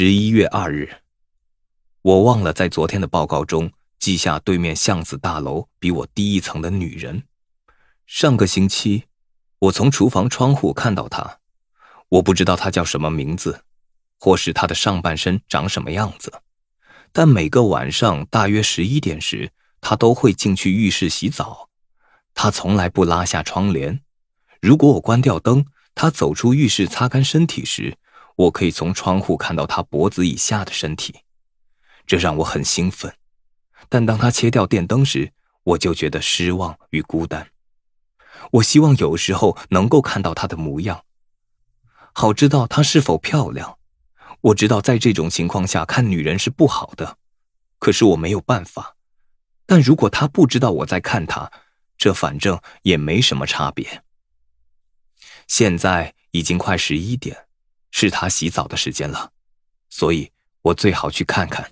[0.00, 0.88] 十一月二日，
[2.02, 7.24] 我忘了在昨天的报告中记下对面巷子大楼比我低一层的女人。
[8.06, 9.06] 上个星期，
[9.58, 11.38] 我从厨房窗户看到她，
[12.10, 13.64] 我不知道她叫什么名字，
[14.20, 16.32] 或是她的上半身长什么样子，
[17.10, 21.70] 但每个晚上大约十一点时，她都会进去浴室洗澡。
[22.34, 24.00] 她从来不拉下窗帘。
[24.60, 27.98] 如果我关掉灯，她走出浴室擦干身体时。
[28.38, 31.22] 我可以从窗户看到他脖子以下的身体，
[32.06, 33.12] 这让我很兴奋。
[33.88, 35.32] 但当他切掉电灯时，
[35.64, 37.48] 我就觉得失望与孤单。
[38.52, 41.04] 我希望有时候能够看到他的模样，
[42.12, 43.78] 好知道她是否漂亮。
[44.40, 47.18] 我知道在这种情况下看女人是不好的，
[47.80, 48.94] 可是我没有办法。
[49.66, 51.50] 但如果他不知道我在看他，
[51.96, 54.04] 这反正也没什么差别。
[55.48, 57.47] 现在已经快十一点。
[58.00, 59.32] 是他洗澡的时间了，
[59.90, 60.30] 所以
[60.62, 61.68] 我最好去看看。